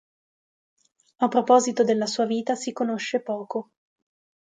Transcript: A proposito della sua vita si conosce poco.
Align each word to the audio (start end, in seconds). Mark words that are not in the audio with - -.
A 1.17 1.27
proposito 1.27 1.83
della 1.83 2.07
sua 2.07 2.25
vita 2.25 2.55
si 2.55 2.71
conosce 2.71 3.21
poco. 3.21 3.69